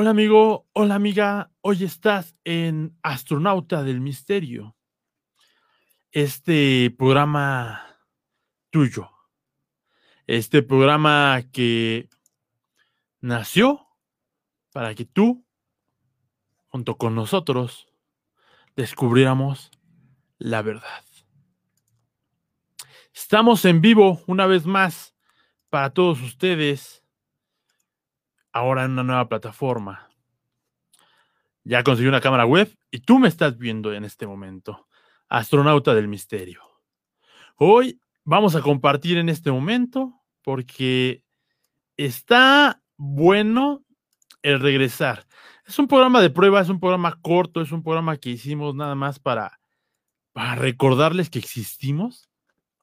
[0.00, 4.76] Hola amigo, hola amiga, hoy estás en Astronauta del Misterio,
[6.12, 7.82] este programa
[8.70, 9.10] tuyo,
[10.28, 12.08] este programa que
[13.20, 13.88] nació
[14.72, 15.44] para que tú,
[16.68, 17.88] junto con nosotros,
[18.76, 19.72] descubriéramos
[20.38, 21.04] la verdad.
[23.12, 25.16] Estamos en vivo una vez más
[25.70, 27.04] para todos ustedes
[28.52, 30.08] ahora en una nueva plataforma.
[31.64, 34.88] Ya conseguí una cámara web y tú me estás viendo en este momento.
[35.28, 36.62] Astronauta del Misterio.
[37.56, 41.22] Hoy vamos a compartir en este momento porque
[41.96, 43.84] está bueno
[44.42, 45.26] el regresar.
[45.66, 48.94] Es un programa de prueba, es un programa corto, es un programa que hicimos nada
[48.94, 49.60] más para,
[50.32, 52.30] para recordarles que existimos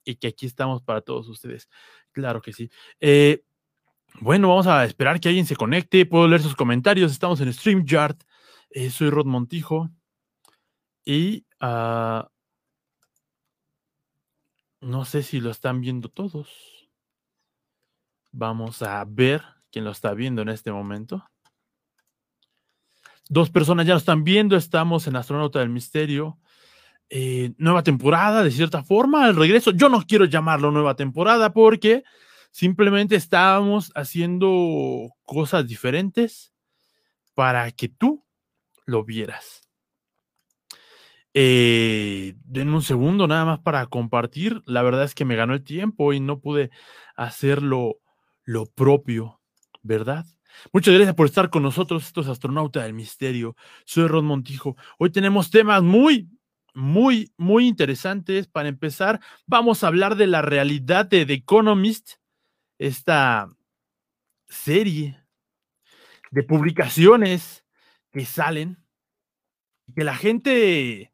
[0.04, 1.68] y que aquí estamos para todos ustedes.
[2.12, 2.70] Claro que sí.
[3.00, 3.44] Eh,
[4.22, 6.06] bueno, vamos a esperar que alguien se conecte.
[6.06, 7.12] Puedo leer sus comentarios.
[7.12, 8.18] Estamos en StreamYard.
[8.70, 9.90] Eh, soy Rod Montijo.
[11.04, 12.24] Y uh,
[14.82, 16.50] no sé si lo están viendo todos.
[18.32, 21.26] Vamos a ver quién lo está viendo en este momento.
[23.28, 24.56] Dos personas ya lo están viendo.
[24.56, 26.40] Estamos en Astronauta del Misterio.
[27.10, 29.72] Eh, nueva temporada, de cierta forma, el regreso.
[29.72, 32.04] Yo no quiero llamarlo nueva temporada porque
[32.56, 36.54] Simplemente estábamos haciendo cosas diferentes
[37.34, 38.26] para que tú
[38.86, 39.68] lo vieras.
[41.34, 44.62] Eh, den un segundo nada más para compartir.
[44.66, 46.70] La verdad es que me ganó el tiempo y no pude
[47.18, 47.98] hacerlo
[48.46, 49.42] lo propio,
[49.82, 50.26] ¿verdad?
[50.72, 53.58] Muchas gracias por estar con nosotros, estos astronautas del misterio.
[53.84, 54.78] Soy Rod Montijo.
[54.98, 56.30] Hoy tenemos temas muy,
[56.74, 58.48] muy, muy interesantes.
[58.48, 62.14] Para empezar, vamos a hablar de la realidad de The Economist
[62.78, 63.50] esta
[64.48, 65.24] serie
[66.32, 67.66] de publicaciones
[68.12, 68.78] que salen
[69.94, 71.12] que la gente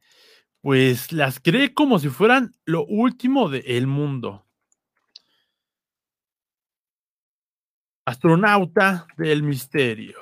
[0.61, 4.45] pues las cree como si fueran lo último del mundo.
[8.05, 10.17] Astronauta del misterio.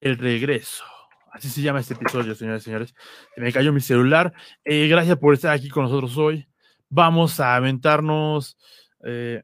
[0.00, 0.84] El regreso.
[1.30, 2.94] Así se llama este episodio, señores y señores.
[3.34, 4.32] Se me cayó mi celular.
[4.64, 6.48] Eh, gracias por estar aquí con nosotros hoy.
[6.88, 8.58] Vamos a aventarnos
[9.04, 9.42] eh,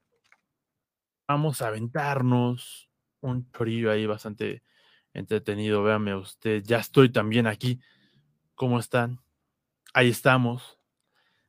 [1.27, 2.89] vamos a aventarnos
[3.21, 4.63] un chorillo ahí bastante
[5.13, 5.83] entretenido.
[5.83, 7.81] Véame usted, ya estoy también aquí.
[8.55, 9.21] ¿Cómo están?
[9.93, 10.79] Ahí estamos.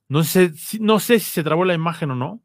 [0.10, 2.44] No sé, no sé si se trabó la imagen o no.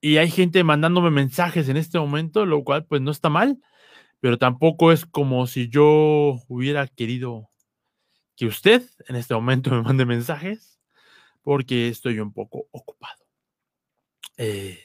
[0.00, 3.58] Y hay gente mandándome mensajes en este momento, lo cual pues no está mal,
[4.20, 7.48] pero tampoco es como si yo hubiera querido
[8.36, 10.78] que usted en este momento me mande mensajes,
[11.42, 13.24] porque estoy un poco ocupado.
[14.36, 14.83] Eh,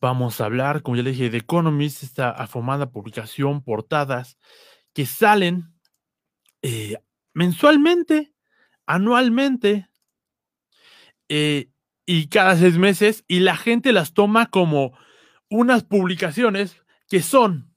[0.00, 4.38] Vamos a hablar, como ya le dije, de Economist, esta afamada publicación, portadas
[4.94, 5.74] que salen
[6.62, 6.96] eh,
[7.34, 8.32] mensualmente,
[8.86, 9.88] anualmente
[11.28, 11.70] eh,
[12.06, 14.96] y cada seis meses, y la gente las toma como
[15.50, 17.74] unas publicaciones que son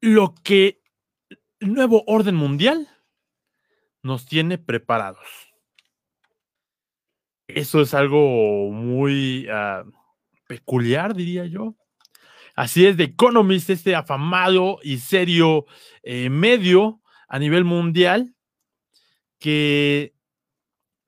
[0.00, 0.82] lo que
[1.60, 2.88] el nuevo orden mundial
[4.02, 5.49] nos tiene preparados.
[7.56, 9.84] Eso es algo muy ah,
[10.46, 11.74] peculiar, diría yo.
[12.54, 15.66] Así es, The Economist, este afamado y serio
[16.02, 18.34] eh, medio a nivel mundial,
[19.38, 20.12] que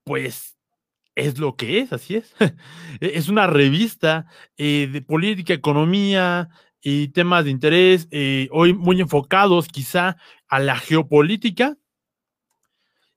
[0.04, 0.56] pues
[1.14, 2.34] es lo que es, así es.
[3.00, 4.26] E-, es una revista
[4.56, 6.48] eh, de política, economía
[6.80, 10.16] y temas de interés, eh, hoy muy enfocados quizá
[10.48, 11.76] a la geopolítica,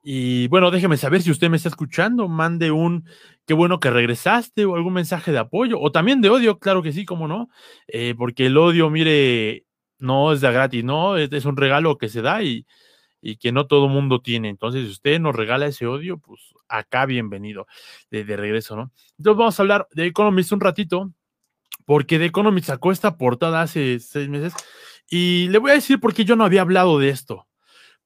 [0.07, 3.09] y bueno, déjeme saber si usted me está escuchando, mande un
[3.47, 6.91] qué bueno que regresaste o algún mensaje de apoyo o también de odio, claro que
[6.91, 7.49] sí, cómo no,
[7.88, 9.66] eh, porque el odio, mire,
[9.97, 12.67] no es de gratis, no, es, un regalo que se da y,
[13.19, 14.49] y que no todo mundo tiene.
[14.49, 17.66] Entonces, si usted nos regala ese odio, pues acá bienvenido
[18.11, 18.91] de, regreso, ¿no?
[19.17, 21.11] Entonces vamos a hablar de Economist un ratito,
[21.83, 24.53] porque de Economist sacó esta portada hace seis meses
[25.09, 27.47] y le voy a decir por qué yo no había hablado de esto.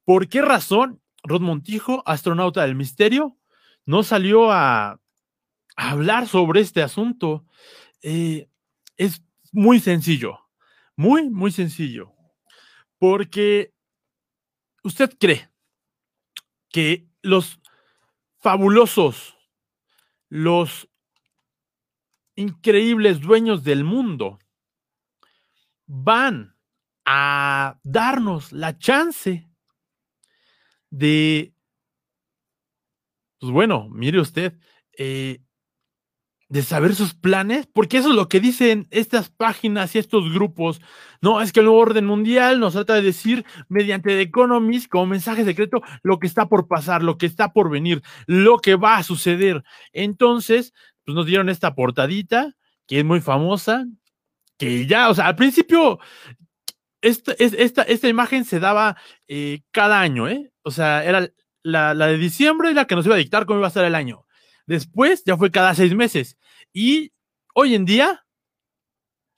[0.06, 1.02] ¿Por qué razón?
[1.24, 3.38] Rod Montijo, astronauta del misterio,
[3.86, 5.00] no salió a,
[5.76, 7.46] hablar sobre este asunto.
[8.02, 8.50] Eh,
[8.98, 10.40] es muy sencillo,
[10.96, 12.14] muy, muy sencillo,
[12.98, 13.74] porque
[14.84, 15.50] usted cree
[16.70, 17.60] que los
[18.40, 19.38] fabulosos,
[20.30, 20.90] los
[22.36, 24.40] increíbles dueños del mundo
[25.86, 26.56] van
[27.06, 29.49] a darnos la chance
[30.90, 31.54] de,
[33.40, 34.58] pues bueno, mire usted,
[34.98, 35.40] eh,
[36.50, 40.82] de saber sus planes, porque eso es lo que dicen estas páginas y estos grupos.
[41.22, 45.06] No, es que el nuevo orden mundial nos trata de decir mediante The Economist como
[45.06, 48.98] mensaje secreto lo que está por pasar, lo que está por venir, lo que va
[48.98, 49.64] a suceder.
[49.94, 50.74] Entonces,
[51.06, 52.56] pues nos dieron esta portadita
[52.88, 53.86] que es muy famosa,
[54.58, 56.00] que ya, o sea, al principio
[57.02, 58.98] esta, esta, esta imagen se daba
[59.28, 60.52] eh, cada año, ¿eh?
[60.70, 61.28] O sea, era
[61.64, 64.28] la, de diciembre la que nos iba a dictar cómo iba a estar el año.
[64.68, 66.38] Después ya fue cada seis meses.
[66.72, 67.12] Y
[67.56, 68.24] hoy en día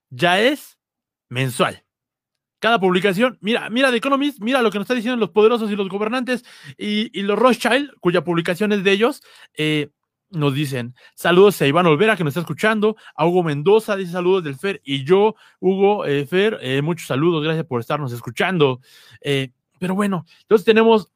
[0.09, 0.77] ya es
[1.29, 1.85] mensual.
[2.59, 5.77] Cada publicación, mira, mira The Economist, mira lo que nos están diciendo los poderosos y
[5.77, 6.43] los gobernantes
[6.77, 9.23] y, los Rothschild, cuya publicación es de ellos,
[9.53, 9.89] eh,
[10.31, 14.43] nos dicen saludos a Iván Olvera que nos está escuchando, a Hugo Mendoza dice saludos
[14.43, 18.81] del Fer y yo, Hugo, eh, Fer, eh, muchos saludos, gracias por estarnos escuchando.
[19.79, 21.09] pero bueno, entonces tenemos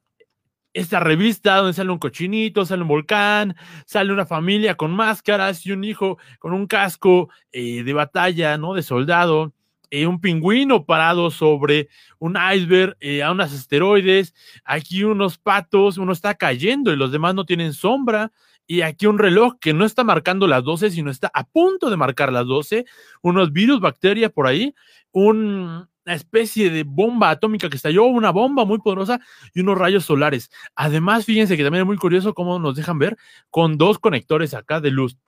[0.76, 3.56] esta revista donde sale un cochinito, sale un volcán,
[3.86, 8.74] sale una familia con máscaras y un hijo con un casco eh, de batalla, ¿no?
[8.74, 9.54] De soldado,
[9.90, 11.88] eh, un pingüino parado sobre
[12.18, 14.34] un iceberg eh, a unos asteroides,
[14.66, 18.30] aquí unos patos, uno está cayendo y los demás no tienen sombra,
[18.66, 21.96] y aquí un reloj que no está marcando las 12, sino está a punto de
[21.96, 22.84] marcar las 12,
[23.22, 24.74] unos virus, bacterias por ahí,
[25.10, 29.20] un, una especie de bomba atómica que estalló, una bomba muy poderosa
[29.52, 30.50] y unos rayos solares.
[30.76, 33.16] Además, fíjense que también es muy curioso cómo nos dejan ver
[33.50, 35.18] con dos conectores acá de luz.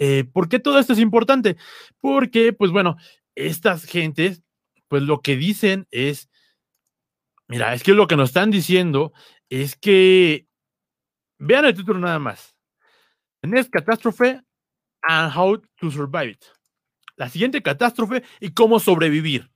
[0.00, 1.56] Eh, ¿Por qué todo esto es importante?
[2.00, 2.96] Porque, pues bueno,
[3.36, 4.42] estas gentes,
[4.88, 6.28] pues lo que dicen es,
[7.46, 9.12] mira, es que lo que nos están diciendo
[9.48, 10.46] es que,
[11.38, 12.56] vean el título nada más.
[13.42, 14.40] Next catástrofe
[15.02, 16.44] and how to survive it.
[17.14, 19.48] La siguiente catástrofe y cómo sobrevivir.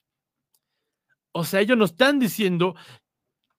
[1.32, 2.75] O sea, ellos nos están diciendo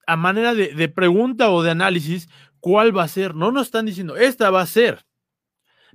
[0.06, 2.28] a manera de, pregunta o de análisis
[2.60, 3.34] cuál va a ser.
[3.34, 5.04] No nos están diciendo, esta va a ser.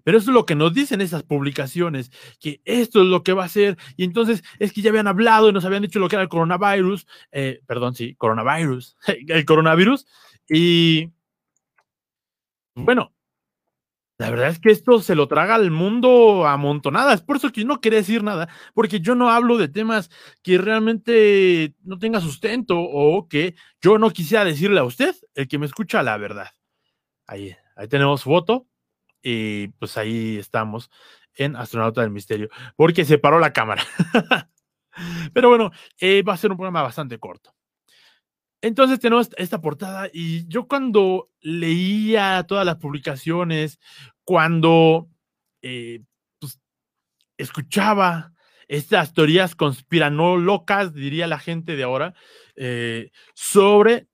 [0.04, 2.10] Pero eso es lo que nos dicen esas publicaciones,
[2.40, 3.78] que esto es lo que va a ser.
[3.98, 6.30] Y entonces es que ya habían hablado y nos habían dicho lo que era el
[6.30, 8.98] coronavirus, eh, perdón, sí, coronavirus,
[9.28, 10.08] el coronavirus.
[10.48, 11.12] Y
[12.76, 13.14] bueno,
[14.19, 17.21] la verdad es que esto se lo traga al mundo a montonadas.
[17.21, 20.10] Por eso que no quería decir nada, porque yo no hablo de temas
[20.44, 25.57] que realmente no tenga sustento o que yo no quisiera decirle a usted, el que
[25.57, 26.50] me escucha la verdad.
[27.27, 28.68] Ahí, ahí tenemos foto
[29.24, 30.92] y pues ahí estamos
[31.36, 33.83] en Astronauta del Misterio, porque se paró la cámara.
[35.33, 37.56] Pero bueno, eh, va a ser un programa bastante corto.
[38.62, 43.80] Entonces tenemos esta portada y yo cuando leía todas las publicaciones,
[44.26, 45.08] cuando
[45.62, 46.02] eh,
[46.40, 46.60] pues,
[47.38, 48.34] escuchaba
[48.68, 52.14] estas teorías conspiranolocas, diría la gente de ahora,
[52.56, 54.09] eh, sobre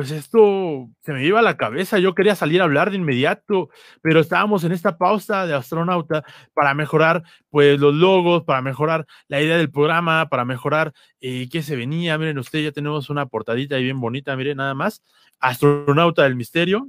[0.00, 3.68] pues esto se me iba a la cabeza, yo quería salir a hablar de inmediato,
[4.00, 6.24] pero estábamos en esta pausa de astronauta
[6.54, 11.62] para mejorar pues los logos, para mejorar la idea del programa, para mejorar eh, qué
[11.62, 12.16] se venía.
[12.16, 15.02] Miren ustedes, ya tenemos una portadita ahí bien bonita, miren nada más,
[15.38, 16.88] astronauta del misterio.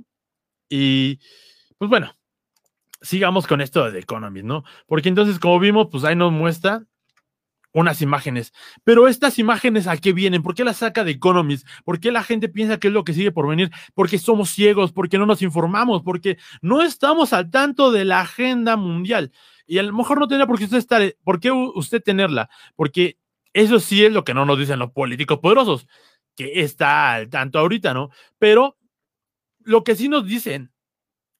[0.70, 1.20] Y
[1.78, 2.16] pues bueno,
[3.02, 4.64] sigamos con esto de The Economist, ¿no?
[4.88, 6.86] Porque entonces, como vimos, pues ahí nos muestra
[7.74, 8.54] unas imágenes.
[8.84, 10.44] Pero estas imágenes, ¿a qué vienen?
[10.44, 11.68] ¿Por qué las saca de Economist?
[11.84, 13.72] ¿Por qué la gente piensa que es lo que sigue por venir?
[13.94, 18.76] Porque somos ciegos, porque no nos informamos, porque no estamos al tanto de la agenda
[18.76, 19.32] mundial.
[19.66, 23.18] Y a lo mejor no tendría por qué usted estar, por qué usted tenerla, porque
[23.54, 25.88] eso sí es lo que no nos dicen los políticos poderosos,
[26.36, 28.10] que está al tanto ahorita, ¿no?
[28.38, 28.78] Pero
[29.60, 30.72] lo que sí nos dicen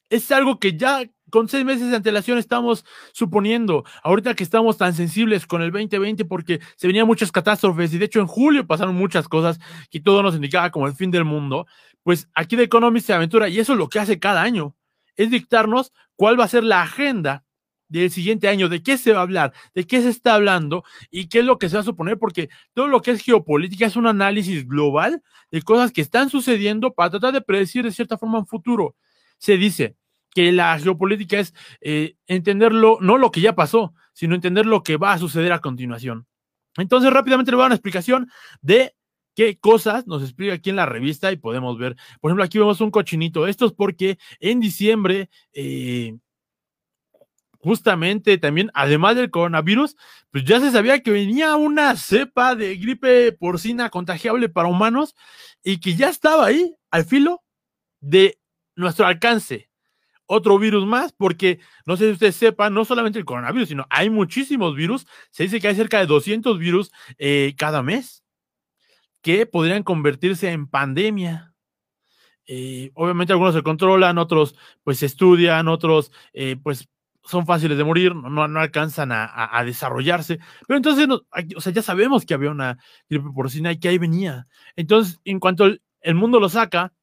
[0.10, 4.94] es algo que ya con seis meses de antelación estamos suponiendo, ahorita que estamos tan
[4.94, 8.96] sensibles con el 2020 porque se venían muchas catástrofes y de hecho en julio pasaron
[8.96, 9.60] muchas cosas
[9.90, 11.66] que todo nos indicaba como el fin del mundo,
[12.04, 14.76] pues aquí de Economist se aventura y eso es lo que hace cada año,
[15.16, 17.44] es dictarnos cuál va a ser la agenda
[17.88, 21.28] del siguiente año, de qué se va a hablar, de qué se está hablando y
[21.28, 23.98] qué es lo que se va a suponer, porque todo lo que es geopolítica es
[23.98, 25.22] un análisis global
[25.52, 28.96] de cosas que están sucediendo para tratar de predecir de cierta forma un futuro.
[29.38, 29.96] Se dice,
[30.34, 34.98] que la geopolítica es eh, entenderlo, no lo que ya pasó, sino entender lo que
[34.98, 36.28] va a suceder a continuación.
[36.78, 38.30] Entonces, rápidamente le voy a dar una explicación
[38.62, 38.96] de
[39.36, 41.96] qué cosas nos explica aquí en la revista y podemos ver.
[42.20, 43.48] Por ejemplo, aquí vemos un cochinito.
[43.48, 46.18] Esto es porque en diciembre, eh,
[47.60, 49.96] justamente también, además del coronavirus,
[50.32, 55.16] pues ya se sabía que venía una cepa de gripe porcina contagiable para humanos
[55.64, 57.44] y que ya estaba ahí al filo
[58.00, 58.40] de
[58.76, 59.71] nuestro alcance
[60.32, 64.10] otro virus más, porque no sé si usted sepa, no solamente el coronavirus, sino hay
[64.10, 65.06] muchísimos virus.
[65.30, 68.24] Se dice que hay cerca de 200 virus eh, cada mes
[69.22, 71.54] que podrían convertirse en pandemia.
[72.48, 76.90] Eh, obviamente algunos se controlan, otros pues se estudian, otros eh, pues
[77.24, 80.40] son fáciles de morir, no, no alcanzan a, desarrollarse.
[80.66, 81.08] Pero entonces,
[81.56, 82.78] o sea, ya sabemos que había una
[83.10, 84.48] gripe porcina y que ahí venía.
[84.78, 86.94] Entonces, en cuanto el, mundo lo saca,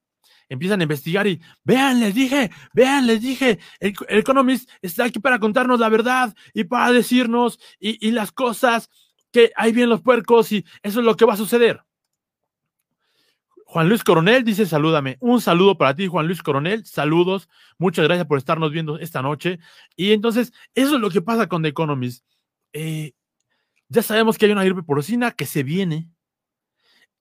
[0.48, 5.38] empiezan a investigar y vean, les dije, vean, les dije, el, Economist está aquí para
[5.38, 8.90] contarnos la verdad y para decirnos y, y las cosas
[9.30, 11.82] que ahí vienen los puercos y eso es lo que va a suceder.
[13.70, 15.18] Juan Luis Coronel dice salúdame.
[15.20, 16.86] Un saludo para ti, Juan Luis Coronel.
[16.86, 17.50] Saludos.
[17.76, 19.58] Muchas gracias por estarnos viendo esta noche.
[19.94, 22.24] Y entonces, eso es lo que pasa con The Economist.
[22.72, 23.12] Eh,
[23.90, 26.08] ya sabemos que hay una gripe porcina que se viene.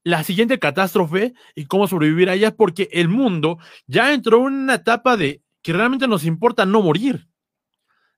[0.03, 4.75] La siguiente catástrofe y cómo sobrevivir a ella, porque el mundo ya entró en una
[4.75, 7.27] etapa de que realmente nos importa no morir.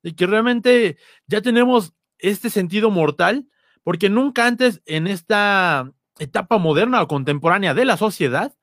[0.03, 3.47] De que realmente ya tenemos este sentido mortal,
[3.83, 8.53] porque nunca antes en esta etapa moderna o contemporánea de la sociedad,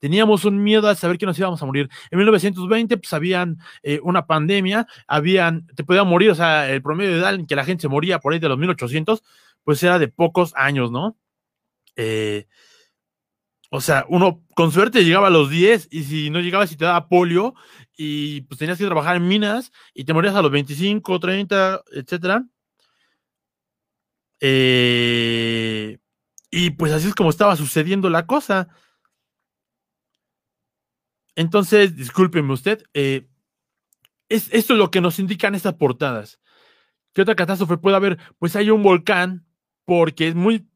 [0.00, 1.88] teníamos un miedo a saber que nos íbamos a morir.
[2.10, 7.12] En 1920, pues habían eh, una pandemia, habían, te podían morir, o sea, el promedio
[7.12, 9.22] de edad en que la gente se moría por ahí de los 1800,
[9.62, 11.16] pues era de pocos años, ¿no?
[12.02, 12.46] Eh,
[13.70, 16.86] o sea, uno con suerte llegaba a los 10 y si no llegaba, si te
[16.86, 17.54] daba polio
[17.94, 22.44] y pues tenías que trabajar en minas y te morías a los 25, 30, etcétera.
[24.40, 25.98] Eh,
[26.50, 28.68] y pues así es como estaba sucediendo la cosa.
[31.36, 33.28] Entonces, discúlpeme usted, eh,
[34.28, 36.40] es, esto es lo que nos indican estas portadas.
[37.12, 38.18] ¿Qué otra catástrofe puede haber?
[38.38, 39.46] Pues hay un volcán,
[39.84, 40.70] porque es muy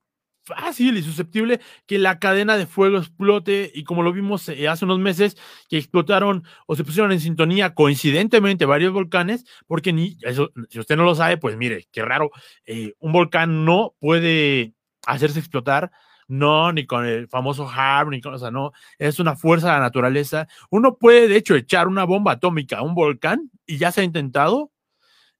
[0.44, 4.84] fácil y susceptible que la cadena de fuego explote y como lo vimos eh, hace
[4.84, 5.36] unos meses
[5.68, 10.96] que explotaron o se pusieron en sintonía coincidentemente varios volcanes porque ni eso si usted
[10.96, 12.30] no lo sabe pues mire qué raro
[12.66, 14.74] eh, un volcán no puede
[15.06, 15.90] hacerse explotar,
[16.28, 19.80] no, ni con el famoso HARP, ni con, o no, es una fuerza de la
[19.80, 20.48] naturaleza.
[20.70, 24.04] Uno puede, de hecho, echar una bomba atómica a un volcán y ya se ha
[24.04, 24.72] intentado.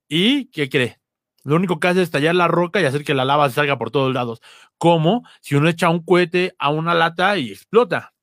[0.09, 0.99] ¿Y qué cree?
[1.45, 3.91] Lo único que hace es estallar la roca y hacer que la lava salga por
[3.91, 4.41] todos lados.
[4.79, 8.15] Como si uno echa un cohete a una lata y explota.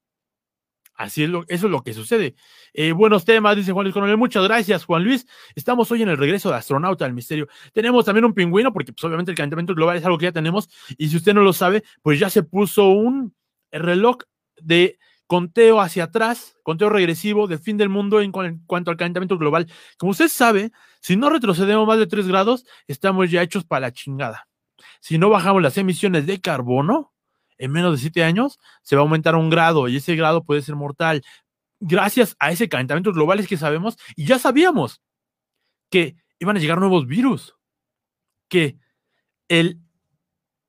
[1.02, 2.36] Así es lo, eso es lo que sucede.
[2.74, 4.18] Eh, buenos temas, dice Juan Luis Coronel.
[4.18, 5.26] Muchas gracias, Juan Luis.
[5.56, 7.48] Estamos hoy en el regreso de Astronauta del Misterio.
[7.74, 10.70] Tenemos también un pingüino, porque pues, obviamente el calentamiento global es algo que ya tenemos.
[10.98, 13.34] Y si usted no lo sabe, pues ya se puso un
[13.72, 14.18] reloj
[14.62, 15.00] de
[15.32, 19.66] conteo hacia atrás, conteo regresivo del fin del mundo en, cuanto al calentamiento global.
[19.98, 23.94] Como usted sabe, si no retrocedemos más de 3 grados, estamos ya hechos para la
[23.94, 24.50] chingada.
[25.00, 27.14] Si no bajamos las emisiones de carbono,
[27.58, 30.64] en menos de 7 años, se va a aumentar un grado y ese grado puede
[30.64, 31.24] ser mortal
[31.80, 35.02] gracias a ese calentamiento global es que sabemos y ya sabíamos
[35.90, 37.56] que iban a llegar nuevos virus,
[38.50, 38.78] que
[39.48, 39.80] el,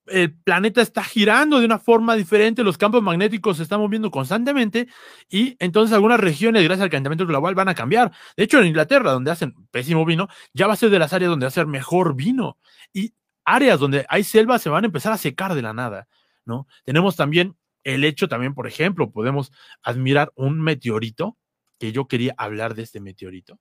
[0.06, 4.88] el planeta está girando de una forma diferente, los campos magnéticos se están moviendo constantemente
[5.28, 8.12] y entonces algunas regiones, gracias al calentamiento global, van a cambiar.
[8.36, 11.30] De hecho, en Inglaterra, donde hacen pésimo vino, ya va a ser de las áreas
[11.30, 12.58] donde va a ser mejor vino
[12.92, 16.08] y áreas donde hay selva se van a empezar a secar de la nada,
[16.44, 16.66] ¿no?
[16.84, 21.36] Tenemos también el hecho también, por ejemplo, podemos admirar un meteorito,
[21.78, 23.58] que yo quería hablar de este meteorito,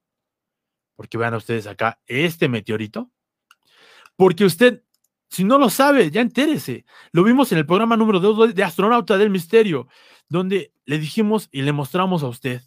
[0.95, 3.10] porque vean ustedes acá este meteorito,
[4.15, 4.83] porque usted,
[5.31, 6.85] si no lo sabe, ya entérese.
[7.13, 9.88] Lo vimos en el programa número 2 de Astronauta del Misterio,
[10.27, 12.61] donde le dijimos y le mostramos a usted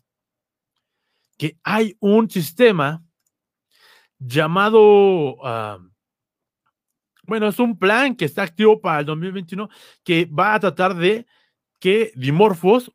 [1.37, 3.05] que hay un sistema
[4.19, 5.37] llamado...
[5.45, 5.79] Ah,
[7.25, 9.69] bueno, es un plan que está activo para el 2021
[10.03, 11.27] que va a tratar de
[11.81, 12.93] que Dimorphos,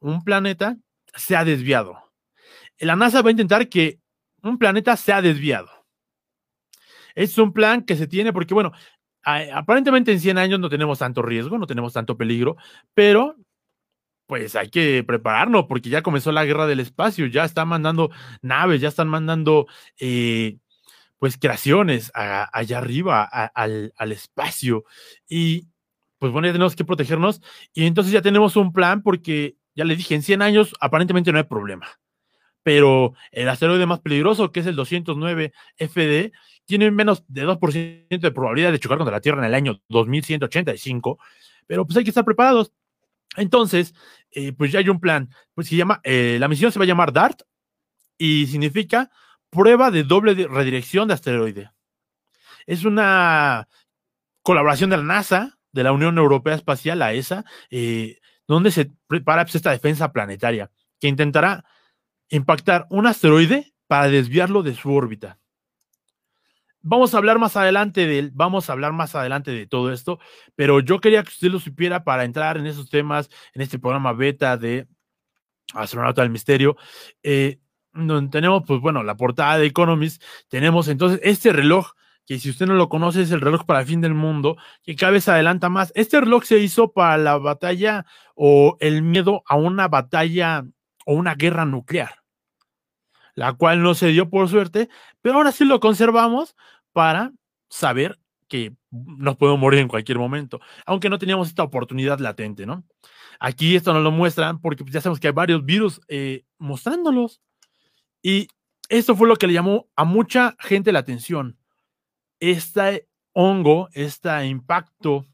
[0.00, 0.78] un planeta,
[1.14, 2.10] sea desviado.
[2.78, 4.00] La NASA va a intentar que
[4.42, 5.68] un planeta sea desviado.
[7.14, 8.72] Es un plan que se tiene porque, bueno,
[9.24, 12.56] aparentemente en 100 años no tenemos tanto riesgo, no tenemos tanto peligro,
[12.94, 13.36] pero
[14.26, 18.10] pues hay que prepararnos porque ya comenzó la guerra del espacio, ya están mandando
[18.42, 19.66] naves, ya están mandando
[19.98, 20.58] eh,
[21.18, 24.84] pues creaciones allá arriba, al, al, espacio.
[25.28, 25.66] Y
[26.18, 27.42] pues bueno, ya tenemos que protegernos
[27.74, 31.38] y entonces ya tenemos un plan porque, ya le dije, en 100 años aparentemente no
[31.38, 31.88] hay problema.
[32.62, 36.32] Pero el asteroide más peligroso, que es el 209 FD,
[36.70, 41.18] tiene menos de 2% de probabilidad de chocar contra la Tierra en el año 2185,
[41.66, 42.72] pero pues hay que estar preparados.
[43.36, 43.92] Entonces,
[44.30, 46.88] eh, pues ya hay un plan, pues se llama, eh, la misión se va a
[46.88, 47.42] llamar DART
[48.18, 49.10] y significa
[49.50, 51.72] prueba de doble redirección de asteroide.
[52.66, 53.66] Es una
[54.42, 59.44] colaboración de la NASA, de la Unión Europea Espacial, la ESA, eh, donde se prepara
[59.44, 61.64] pues, esta defensa planetaria, que intentará
[62.28, 65.39] impactar un asteroide para desviarlo de su órbita.
[66.82, 70.18] Vamos a hablar más adelante de vamos a hablar más adelante de todo esto,
[70.56, 74.12] pero yo quería que usted lo supiera para entrar en esos temas, en este programa
[74.12, 74.86] beta de
[75.74, 76.76] Astronauta del Misterio.
[77.22, 77.60] Eh,
[77.92, 81.92] donde tenemos, pues bueno, la portada de Economist, tenemos entonces este reloj
[82.26, 84.94] que si usted no lo conoce es el reloj para el fin del mundo, que
[84.94, 85.90] cada vez adelanta más.
[85.96, 88.06] Este reloj se hizo para la batalla
[88.36, 90.64] o el miedo a una batalla
[91.06, 92.19] o una guerra nuclear,
[93.34, 94.88] la cual no se dio por suerte,
[95.22, 96.56] pero ahora sí lo conservamos
[96.92, 97.32] para
[97.68, 98.18] saber
[98.48, 102.84] que nos podemos morir en cualquier momento, aunque no teníamos esta oportunidad latente, ¿no?
[103.38, 107.40] Aquí esto nos lo muestran porque ya sabemos que hay varios virus eh, mostrándolos.
[108.22, 108.48] Y
[108.90, 111.56] esto fue lo que le llamó a mucha gente la atención.
[112.38, 115.24] Este hongo, este impacto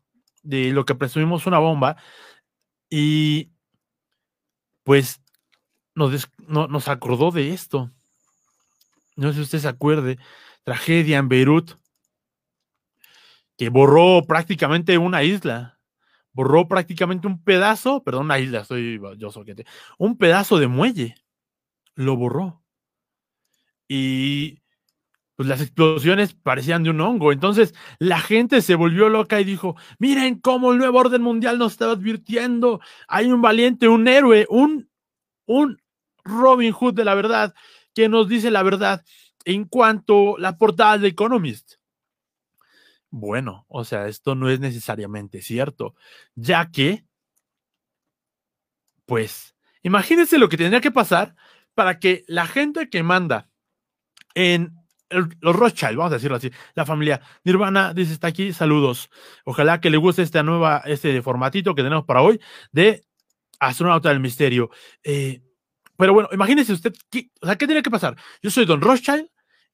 [0.42, 1.96] de lo que presumimos una bomba,
[2.88, 3.50] y
[4.84, 5.20] pues
[5.96, 7.90] nos, nos acordó de esto.
[9.16, 10.18] No sé si usted se acuerde,
[10.62, 11.72] tragedia en Beirut,
[13.56, 15.80] que borró prácticamente una isla,
[16.32, 19.64] borró prácticamente un pedazo, perdón, una isla, estoy yo soquete,
[19.98, 21.14] un pedazo de muelle,
[21.94, 22.62] lo borró.
[23.88, 24.60] Y
[25.36, 27.32] pues las explosiones parecían de un hongo.
[27.32, 31.72] Entonces la gente se volvió loca y dijo, miren cómo el nuevo orden mundial nos
[31.72, 32.80] está advirtiendo.
[33.08, 34.90] Hay un valiente, un héroe, un,
[35.46, 35.80] un
[36.26, 37.54] Robin Hood de la verdad
[37.94, 39.04] que nos dice la verdad
[39.44, 41.74] en cuanto a la portada de Economist.
[43.10, 45.94] Bueno, o sea, esto no es necesariamente cierto,
[46.34, 47.06] ya que,
[49.06, 51.34] pues, imagínense lo que tendría que pasar
[51.74, 53.48] para que la gente que manda
[54.34, 54.74] en
[55.08, 59.08] los Rothschild, vamos a decirlo así, la familia Nirvana dice está aquí, saludos.
[59.44, 62.40] Ojalá que le guste esta nueva, este formatito que tenemos para hoy
[62.72, 63.04] de
[63.60, 64.70] Astronauta del Misterio.
[65.04, 65.42] Eh,
[65.96, 68.16] pero bueno, imagínese usted, ¿qué, o sea, ¿qué tiene que pasar?
[68.42, 69.28] Yo soy Don Rothschild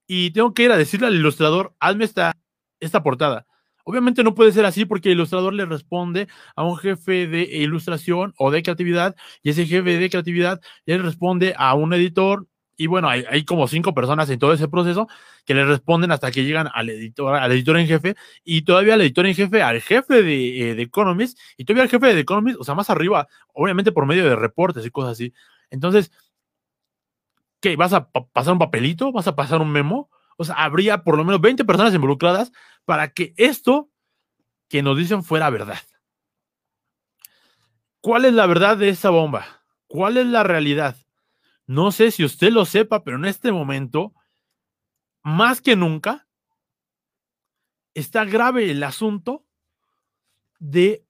[0.07, 2.37] y tengo que ir a decirle al ilustrador, hazme esta,
[2.81, 3.47] esta portada.
[3.85, 8.33] Obviamente no puede ser así porque el ilustrador le responde a un jefe de ilustración
[8.39, 13.09] o de creatividad y ese jefe de creatividad le responde a un editor y bueno,
[13.09, 15.07] hay, como cinco personas en todo ese proceso
[15.45, 18.15] que le responden hasta que llegan al editor, al editor en jefe
[18.45, 21.91] y todavía al editor en jefe, al jefe de, eh, de Economist y todavía al
[21.91, 25.33] jefe de Economist, o sea, más arriba, obviamente por medio de reportes y cosas así.
[25.73, 26.13] Entonces,
[27.61, 27.77] ¿qué?
[27.77, 29.11] ¿Vas a pasar un papelito?
[29.11, 30.11] ¿Vas a pasar un memo?
[30.37, 32.53] O sea, habría por lo menos 20 personas involucradas
[32.85, 33.91] para que esto
[34.69, 35.81] que nos dicen fuera verdad.
[38.01, 39.65] ¿Cuál es la verdad de esa bomba?
[39.87, 40.97] ¿Cuál es la realidad?
[41.67, 44.13] No sé si usted lo sepa, pero en este momento,
[45.23, 46.29] más que nunca,
[47.95, 49.47] está grave el asunto
[50.59, 51.07] de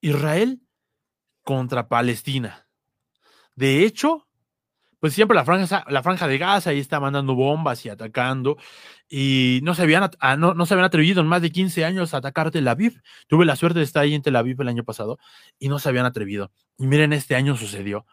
[0.00, 0.62] Israel
[1.44, 2.61] contra Palestina.
[3.54, 4.26] De hecho,
[5.02, 8.56] pues siempre la franja, la franja de Gaza ahí está mandando bombas y atacando,
[9.08, 12.14] y no se, habían, ah, no, no se habían atrevido en más de 15 años
[12.14, 13.02] a atacar Tel Aviv.
[13.26, 15.18] Tuve la suerte de estar ahí en Tel Aviv el año pasado
[15.58, 16.52] y no se habían atrevido.
[16.78, 18.06] Y miren, este año sucedió.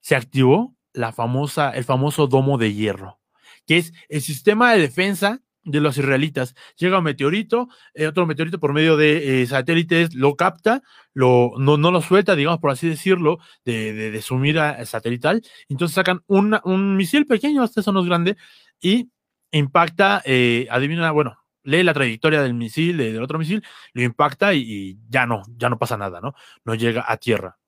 [0.00, 3.20] Se activó la famosa, el famoso domo de hierro,
[3.66, 6.54] que es el sistema de defensa de los israelitas.
[6.76, 11.76] Llega un meteorito, eh, otro meteorito por medio de eh, satélites lo capta, lo, no,
[11.76, 15.42] no, lo suelta, digamos por así decirlo, de, de, su mira satelital.
[15.68, 18.36] Entonces sacan un misil pequeño, hasta eso no es grande,
[18.80, 19.10] y
[19.52, 24.60] impacta, eh, adivina, bueno, lee la trayectoria del misil, del otro misil, lo impacta y,
[24.60, 26.34] y, ya no, ya no pasa nada, ¿no?
[26.64, 27.58] No llega a tierra.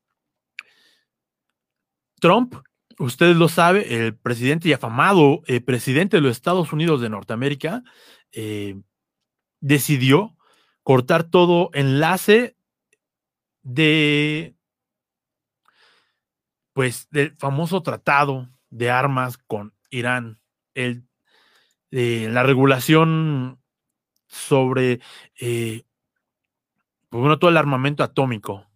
[2.20, 2.54] Trump
[2.98, 7.82] usted lo sabe, el presidente y afamado eh, presidente de los Estados Unidos de Norteamérica
[8.32, 8.80] eh,
[9.60, 10.36] decidió
[10.82, 12.56] cortar todo enlace
[13.62, 14.56] de,
[16.72, 20.40] pues, del famoso tratado de armas con Irán,
[20.74, 21.04] el,
[21.90, 23.60] eh, la regulación
[24.26, 25.00] sobre,
[25.38, 25.84] pues,
[27.10, 28.66] bueno, todo el armamento atómico.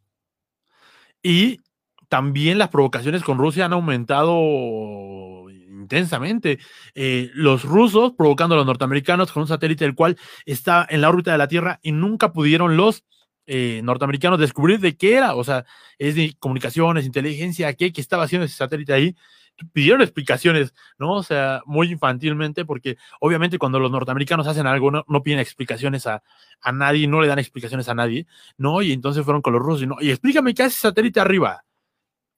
[1.22, 1.60] Y
[2.08, 5.46] también las provocaciones con Rusia han aumentado
[5.86, 6.58] intensamente.
[6.94, 11.08] Eh, los rusos provocando a los norteamericanos con un satélite el cual está en la
[11.08, 13.04] órbita de la Tierra y nunca pudieron los
[13.46, 15.64] eh, norteamericanos descubrir de qué era, o sea,
[15.98, 19.16] es de comunicaciones, inteligencia, qué, qué estaba haciendo ese satélite ahí.
[19.72, 21.12] Pidieron explicaciones, ¿no?
[21.12, 26.06] O sea, muy infantilmente, porque obviamente cuando los norteamericanos hacen algo, no, no piden explicaciones
[26.06, 26.22] a,
[26.60, 28.26] a, nadie, no le dan explicaciones a nadie,
[28.58, 28.82] ¿no?
[28.82, 31.65] Y entonces fueron con los rusos y no, y explícame qué hace ese satélite arriba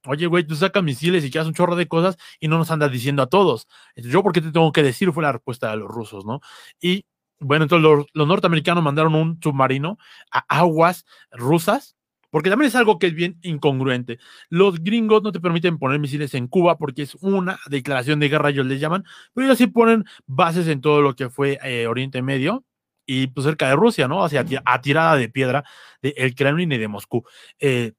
[0.07, 2.91] Oye, güey, tú sacas misiles y quedas un chorro de cosas y no nos andas
[2.93, 3.67] diciendo a todos.
[3.97, 5.13] Yo, ¿por qué te tengo que decir?
[5.13, 6.41] Fue la respuesta de los rusos, ¿no?
[6.81, 7.05] Y
[7.41, 9.99] bueno, entonces los, norteamericanos mandaron un submarino
[10.33, 11.97] a aguas rusas,
[12.31, 14.19] porque también es algo que es bien incongruente.
[14.49, 18.51] Los gringos no te permiten poner misiles en Cuba porque es una declaración de guerra,
[18.51, 22.23] ellos les llaman, pero ellos sí ponen bases en todo lo que fue eh, Oriente
[22.23, 22.65] Medio
[23.07, 24.23] y pues cerca de Rusia, ¿no?
[24.25, 25.65] Hacia a tirada de piedra
[26.03, 27.25] del Kremlin y de Moscú.
[27.59, 27.93] Eh,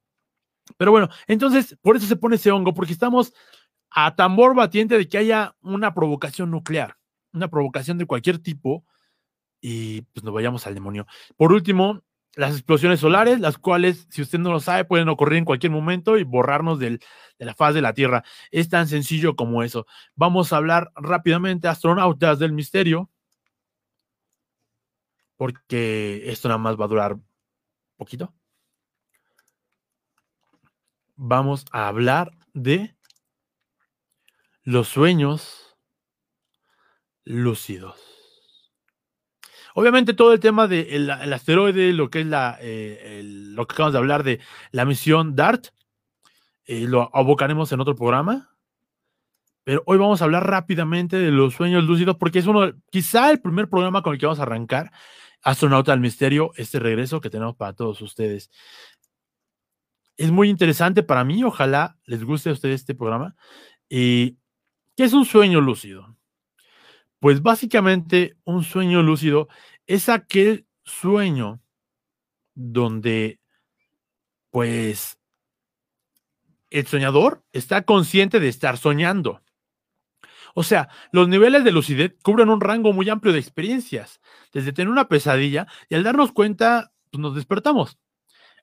[0.77, 3.33] pero bueno, entonces, por eso se pone ese hongo, porque estamos
[3.91, 6.97] a tambor batiente de que haya una provocación nuclear,
[7.33, 8.85] una provocación de cualquier tipo
[9.61, 11.05] y pues nos vayamos al demonio.
[11.37, 12.03] Por último,
[12.35, 16.17] las explosiones solares, las cuales, si usted no lo sabe, pueden ocurrir en cualquier momento
[16.17, 16.99] y borrarnos de
[17.39, 18.23] la faz de la Tierra.
[18.51, 19.85] Es tan sencillo como eso.
[20.15, 23.09] Vamos a hablar rápidamente, astronautas del misterio,
[25.37, 27.17] porque esto nada más va a durar
[27.97, 28.33] poquito.
[31.21, 32.95] Vamos a hablar de
[34.63, 35.75] los sueños
[37.25, 37.99] lúcidos.
[39.75, 43.91] Obviamente todo el tema del de asteroide, lo que es la, eh, lo que acabamos
[43.91, 44.39] de hablar de
[44.71, 45.67] la misión DART,
[46.63, 48.55] eh, lo abocaremos en otro programa.
[49.65, 53.41] Pero hoy vamos a hablar rápidamente de los sueños lúcidos porque es uno, quizá el
[53.41, 54.89] primer programa con el que vamos a arrancar,
[55.41, 58.49] Astronauta del Misterio, este regreso que tenemos para todos ustedes.
[60.19, 63.37] Es muy interesante para mí, ojalá les guste a ustedes este programa.
[63.87, 64.37] ¿Y
[64.97, 66.17] qué es un sueño lúcido?
[67.19, 69.47] Pues básicamente un sueño lúcido
[69.87, 71.61] es aquel sueño
[72.53, 73.39] donde
[74.49, 75.17] pues
[76.69, 79.41] el soñador está consciente de estar soñando.
[80.53, 84.19] O sea, los niveles de lucidez cubren un rango muy amplio de experiencias,
[84.51, 87.97] desde tener una pesadilla y al darnos cuenta, pues nos despertamos,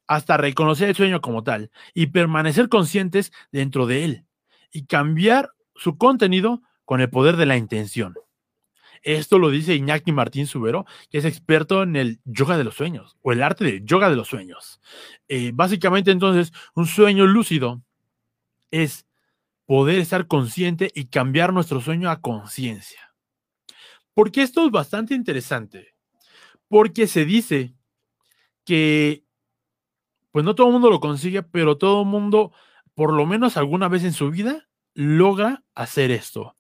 [0.06, 4.26] hasta reconocer el sueño como tal y permanecer conscientes dentro de él
[4.70, 8.14] y cambiar su contenido con el poder de la intención.
[9.02, 13.16] Esto lo dice Iñaki Martín Subero, que es experto en el yoga de los sueños
[13.22, 14.80] o el arte de yoga de los sueños.
[15.28, 17.82] Eh, básicamente, entonces, un sueño lúcido
[18.70, 19.06] es
[19.66, 23.14] poder estar consciente y cambiar nuestro sueño a conciencia.
[24.14, 25.94] Porque esto es bastante interesante.
[26.68, 27.74] Porque se dice
[28.64, 29.25] que,
[30.36, 32.52] pues no todo el mundo lo consigue, pero todo el mundo,
[32.94, 36.54] por lo menos alguna vez en su vida, logra hacer esto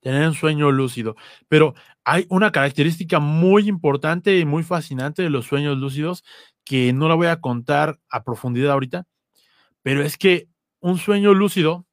[0.00, 1.14] tener un sueño lúcido.
[1.46, 6.24] Pero hay una característica muy importante y muy fascinante de los sueños lúcidos
[6.64, 9.04] que no la voy a contar a profundidad ahorita,
[9.82, 10.48] pero es que
[10.80, 11.84] un sueño lúcido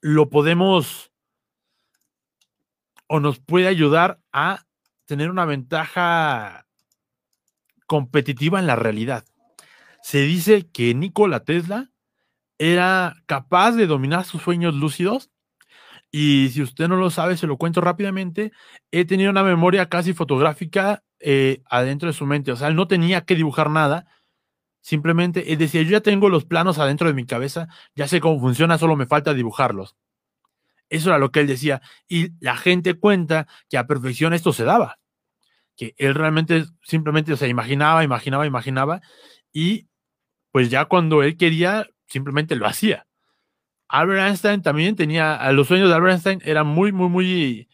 [0.00, 1.12] lo podemos
[3.06, 4.64] o nos puede ayudar a
[5.06, 6.66] tener una ventaja
[7.86, 9.24] competitiva en la realidad.
[10.08, 11.90] Se dice que Nikola Tesla
[12.56, 15.30] era capaz de dominar sus sueños lúcidos
[16.10, 18.52] y si usted no lo sabe, se lo cuento rápidamente.
[18.90, 22.52] He tenido una memoria casi fotográfica eh, adentro de su mente.
[22.52, 24.06] O sea, él no tenía que dibujar nada.
[24.80, 28.40] Simplemente, él decía, yo ya tengo los planos adentro de mi cabeza, ya sé cómo
[28.40, 29.94] funciona, solo me falta dibujarlos.
[30.88, 31.82] Eso era lo que él decía.
[32.08, 35.00] Y la gente cuenta que a perfección esto se daba.
[35.76, 39.02] Que él realmente simplemente se imaginaba, imaginaba, imaginaba.
[39.52, 39.87] Y
[40.58, 43.06] pues ya cuando él quería, simplemente lo hacía.
[43.86, 47.68] Albert Einstein también tenía, los sueños de Albert Einstein eran muy, muy, muy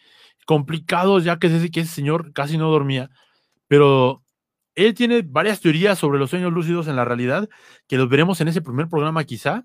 [0.45, 3.09] complicados, ya que ese, que ese señor casi no dormía,
[3.69, 4.23] pero
[4.75, 7.49] él tiene varias teorías sobre los sueños lúcidos en la realidad,
[7.89, 9.65] que los veremos en ese primer programa quizá,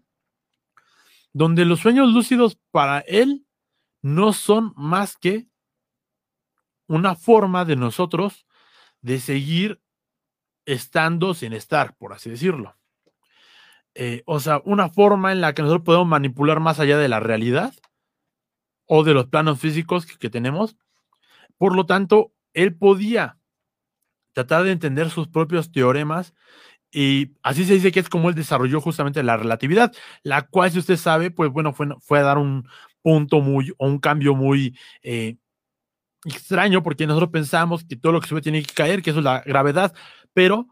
[1.33, 3.45] donde los sueños lúcidos para él
[4.01, 5.49] no son más que
[6.87, 8.47] una forma de nosotros
[9.01, 9.81] de seguir
[10.65, 12.78] estando sin estar, por así decirlo.
[13.95, 17.19] Eh, o sea, una forma en la que nosotros podemos manipular más allá de la
[17.19, 17.73] realidad
[18.85, 20.77] o de los planos físicos que, tenemos.
[21.57, 23.37] Por lo tanto, él podía
[24.33, 26.33] tratar de entender sus propios teoremas
[26.91, 30.79] y así se dice que es como él desarrolló justamente la relatividad, la cual, si
[30.79, 32.67] usted sabe, pues bueno, fue, fue a dar un
[33.01, 35.37] punto muy o un cambio muy eh,
[36.25, 39.25] extraño porque nosotros pensamos que todo lo que sube tiene que caer, que eso es
[39.25, 39.93] la gravedad,
[40.33, 40.67] pero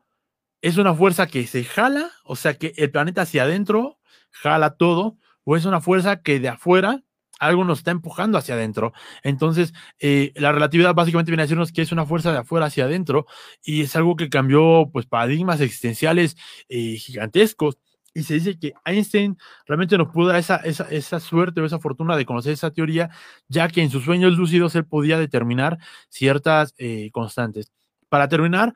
[0.62, 4.00] es una fuerza que se jala, o sea que el planeta hacia adentro
[4.32, 7.04] jala todo, o es una fuerza que de afuera
[7.40, 8.94] algo nos está empujando hacia adentro.
[9.24, 12.86] Entonces, eh, la relatividad básicamente viene a decirnos que es una fuerza de afuera hacia
[12.86, 13.28] adentro
[13.64, 16.36] y es algo que cambió pues paradigmas existenciales
[16.70, 17.78] eh, gigantescos.
[18.14, 22.18] Y se dice que Einstein realmente nos pudo dar esa, esa, suerte o esa fortuna
[22.18, 23.12] de conocer esa teoría,
[23.48, 25.78] ya que en sus sueños lúcidos él podía determinar
[26.10, 27.72] ciertas eh, constantes.
[28.10, 28.74] Para terminar,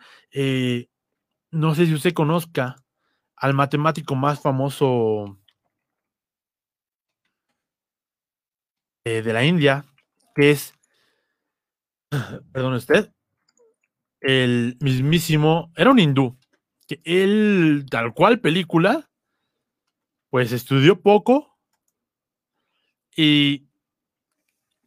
[1.51, 2.77] no sé si usted conozca
[3.35, 5.37] al matemático más famoso
[9.03, 9.85] eh, de la India,
[10.35, 10.73] que es,
[12.53, 13.11] perdón usted,
[14.21, 16.37] el mismísimo, era un hindú,
[16.87, 19.09] que él, tal cual película,
[20.29, 21.57] pues estudió poco
[23.15, 23.67] y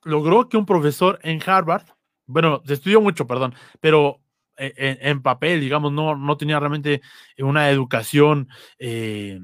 [0.02, 1.86] logró que un profesor en Harvard,
[2.26, 4.23] bueno, se estudió mucho, perdón, pero
[4.56, 7.02] e, en, papel, digamos, no, no tenía realmente
[7.38, 9.40] una educación eh,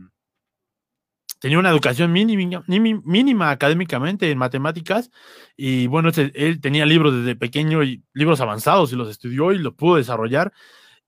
[1.41, 5.11] tenía una educación mínima, mínima, académicamente en matemáticas
[5.57, 9.75] y bueno, él tenía libros desde pequeño y libros avanzados y los estudió y los
[9.75, 10.53] pudo desarrollar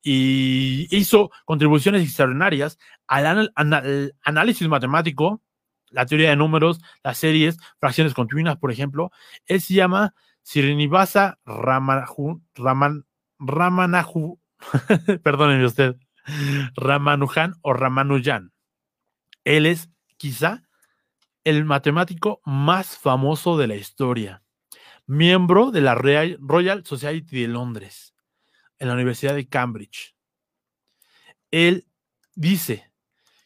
[0.02, 3.52] y hizo contribuciones extraordinarias al,
[4.24, 5.42] análisis matemático,
[5.90, 9.12] la teoría de números, las series, fracciones continuas, por ejemplo.
[9.46, 13.04] Él se llama Srinivasa Raman,
[13.44, 14.40] Ramanahu,
[15.22, 15.96] perdónenme usted,
[16.76, 18.52] Ramanujan o Ramanujan.
[19.44, 20.62] Él es quizá
[21.44, 24.42] el matemático más famoso de la historia,
[25.06, 28.14] miembro de la Royal Society de Londres,
[28.78, 30.14] en la Universidad de Cambridge.
[31.50, 31.86] Él
[32.34, 32.92] dice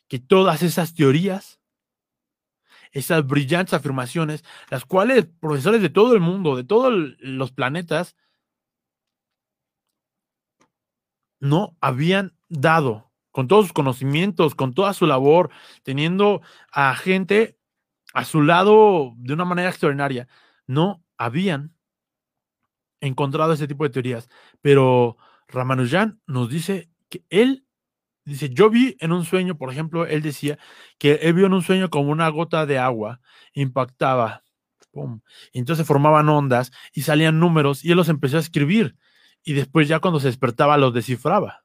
[0.08, 1.60] que todas esas teorías,
[2.92, 8.16] esas brillantes afirmaciones, las cuales profesores de todo el mundo, de todos los planetas,
[11.40, 15.50] no habían dado con todos sus conocimientos, con toda su labor,
[15.82, 16.40] teniendo
[16.72, 17.58] a gente
[18.14, 20.26] a su lado de una manera extraordinaria.
[20.66, 21.74] No habían
[23.00, 24.28] encontrado ese tipo de teorías,
[24.62, 25.18] pero
[25.48, 27.66] Ramanujan nos dice que él
[28.24, 30.58] dice, yo vi en un sueño, por ejemplo, él decía
[30.98, 33.20] que él vio en un sueño como una gota de agua
[33.52, 34.44] impactaba,
[35.52, 38.96] y entonces formaban ondas y salían números y él los empezó a escribir
[39.46, 41.64] y después ya cuando se despertaba los descifraba.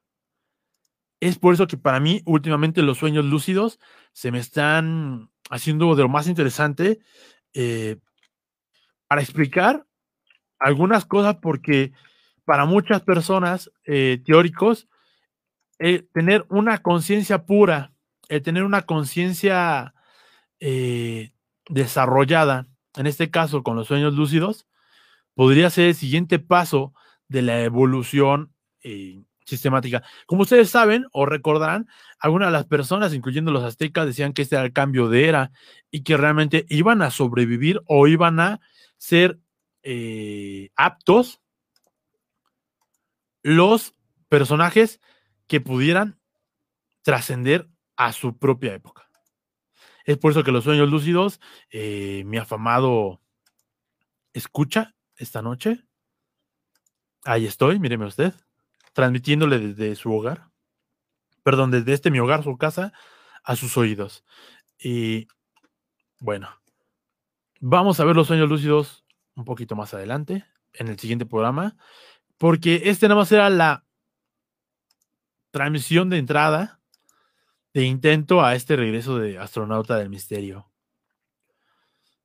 [1.20, 3.80] Es por eso que para mí últimamente los sueños lúcidos
[4.12, 7.00] se me están haciendo de lo más interesante
[7.54, 7.98] eh,
[9.08, 9.84] para explicar
[10.60, 11.92] algunas cosas porque
[12.44, 14.88] para muchas personas eh, teóricos,
[15.80, 17.92] eh, tener una conciencia pura,
[18.28, 19.92] el tener una conciencia
[21.68, 24.68] desarrollada, en este caso con los sueños lúcidos,
[25.34, 26.94] podría ser el siguiente paso
[27.32, 28.52] de la evolución
[29.44, 30.02] sistemática.
[30.26, 34.56] Como ustedes saben o recordarán, algunas de las personas, incluyendo los aztecas, decían que este
[34.56, 35.52] era el cambio de era
[35.90, 38.60] y que realmente iban a sobrevivir o iban a
[38.96, 39.40] ser
[39.82, 41.40] eh, aptos
[43.42, 43.94] los
[44.28, 45.00] personajes
[45.46, 46.20] que pudieran
[47.02, 49.08] trascender a su propia época.
[50.04, 51.40] Es por eso que los sueños lúcidos,
[51.70, 53.20] eh, mi afamado
[54.32, 55.84] escucha esta noche.
[57.24, 58.34] Ahí estoy, míreme usted
[58.92, 60.50] transmitiéndole desde su hogar,
[61.42, 62.92] perdón, desde este mi hogar, su casa,
[63.42, 64.24] a sus oídos.
[64.78, 65.28] Y
[66.18, 66.48] bueno,
[67.60, 69.04] vamos a ver los sueños lúcidos
[69.34, 71.76] un poquito más adelante, en el siguiente programa,
[72.38, 73.84] porque este nada más era la
[75.50, 76.80] transmisión de entrada
[77.74, 80.70] de intento a este regreso de astronauta del misterio.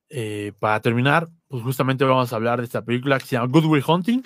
[0.09, 3.65] Eh, para terminar, pues justamente vamos a hablar de esta película que se llama Good
[3.65, 4.23] Will Hunting,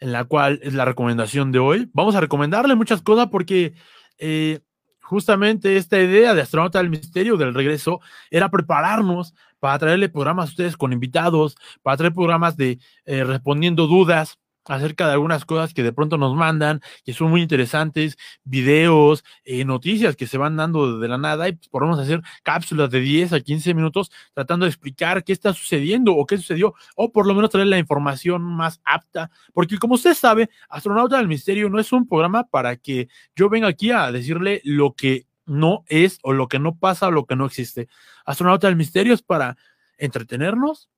[0.00, 1.90] en la cual es la recomendación de hoy.
[1.92, 3.74] Vamos a recomendarle muchas cosas porque
[4.18, 4.60] eh,
[5.00, 10.50] justamente esta idea de Astronauta del Misterio del regreso era prepararnos para traerle programas a
[10.50, 15.82] ustedes con invitados, para traer programas de eh, respondiendo dudas, acerca de algunas cosas que
[15.82, 20.98] de pronto nos mandan, que son muy interesantes, videos, eh, noticias que se van dando
[20.98, 24.70] de la nada y pues, podemos hacer cápsulas de 10 a 15 minutos tratando de
[24.70, 28.80] explicar qué está sucediendo o qué sucedió, o por lo menos traer la información más
[28.84, 33.48] apta, porque como usted sabe, Astronauta del Misterio no es un programa para que yo
[33.48, 37.26] venga aquí a decirle lo que no es o lo que no pasa o lo
[37.26, 37.88] que no existe.
[38.24, 39.56] Astronauta del Misterio es para
[39.96, 40.90] entretenernos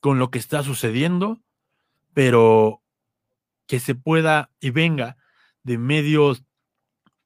[0.00, 1.40] con lo que está sucediendo,
[2.12, 2.81] pero
[3.72, 5.16] que se pueda y venga
[5.62, 6.44] de medios,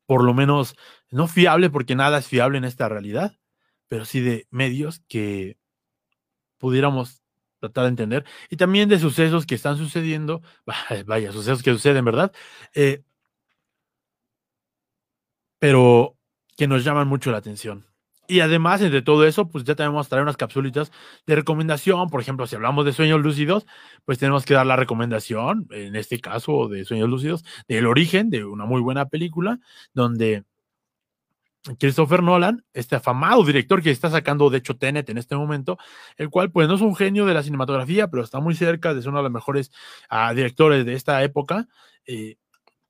[0.07, 0.77] por lo menos,
[1.11, 3.37] no fiable, porque nada es fiable en esta realidad,
[3.89, 5.59] pero sí de medios que
[6.59, 7.25] pudiéramos
[7.59, 10.41] tratar de entender, y también de sucesos que están sucediendo,
[11.07, 12.33] vaya, sucesos que suceden, ¿verdad?
[12.77, 13.03] Eh,
[15.59, 16.17] pero
[16.57, 17.87] que nos llaman mucho la atención.
[18.29, 20.93] Y además, entre todo eso, pues ya tenemos traer unas capsulitas
[21.27, 22.09] de recomendación.
[22.09, 23.67] Por ejemplo, si hablamos de sueños lúcidos,
[24.05, 28.45] pues tenemos que dar la recomendación, en este caso de sueños lúcidos, del origen de
[28.45, 29.61] una muy buena película,
[29.95, 30.45] donde
[31.79, 35.79] Christopher Nolan, este afamado director que está sacando, de hecho, Tenet en este momento,
[36.17, 39.03] el cual, pues, no es un genio de la cinematografía, pero está muy cerca de
[39.03, 39.73] ser uno de los mejores
[40.11, 41.69] uh, directores de esta época.
[42.07, 42.37] Eh,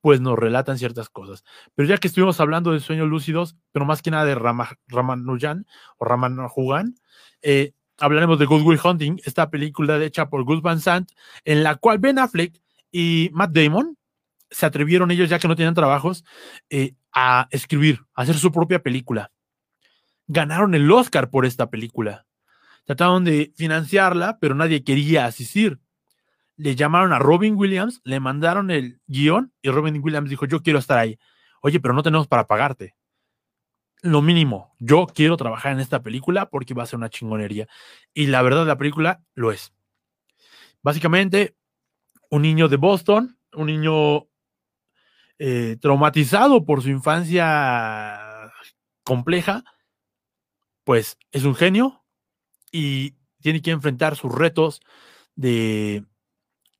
[0.07, 1.43] pues nos relatan ciertas cosas.
[1.75, 5.67] Pero ya que estuvimos hablando de sueños lúcidos, pero más que nada de Ramanujan
[5.97, 6.95] o Ramanujan,
[7.43, 11.11] eh, hablaremos de Good Will Hunting, esta película hecha por Gus Van Sant,
[11.45, 12.55] en la cual Ben Affleck
[12.93, 13.99] y Matt Damon
[14.49, 16.25] se atrevieron ellos, ya que no tenían trabajos,
[16.71, 19.33] eh, a escribir, a hacer su propia película.
[20.29, 22.27] Ganaron el Oscar por esta película.
[22.85, 25.81] Trataron de financiarla, pero nadie quería asistir
[26.57, 30.79] le llamaron a Robin Williams, le mandaron el guion y Robin Williams dijo, yo quiero
[30.79, 31.19] estar ahí.
[31.61, 32.95] Oye, pero no tenemos para pagarte.
[34.03, 34.75] lo mínimo.
[34.79, 37.67] Yo quiero trabajar en esta película porque va a ser una chingonería.
[38.15, 39.73] Y la verdad, la película lo es.
[40.83, 41.57] Básicamente,
[42.31, 44.29] un niño de Boston, un niño
[45.39, 48.53] eh, traumatizado por su infancia
[49.03, 49.65] compleja,
[50.85, 52.05] pues es un genio
[52.71, 54.81] y tiene que enfrentar sus retos
[55.35, 56.05] de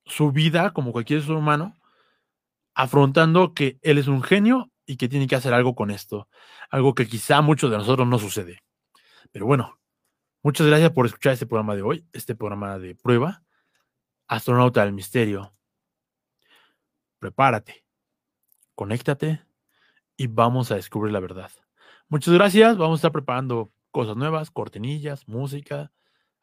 [0.07, 1.77] su vida como cualquier ser humano,
[2.75, 6.29] afrontando que él es un genio y que tiene que hacer algo con esto,
[6.71, 8.63] algo que quizá muchos de nosotros no sucede.
[9.33, 9.79] Pero bueno,
[10.43, 13.43] muchas gracias por escuchar este programa de hoy, este programa de prueba,
[14.29, 15.53] Astronauta del Misterio.
[17.19, 17.85] Prepárate,
[18.75, 19.45] conéctate
[20.17, 21.51] y vamos a descubrir la verdad.
[22.09, 25.91] Muchas gracias, vamos a estar preparando cosas nuevas, cortinillas, música,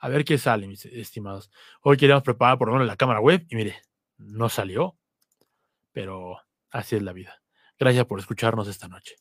[0.03, 1.49] a ver qué sale, mis estimados.
[1.81, 3.83] Hoy queríamos preparar por lo menos la cámara web y mire,
[4.17, 4.97] no salió,
[5.93, 7.41] pero así es la vida.
[7.79, 9.15] Gracias por escucharnos esta noche.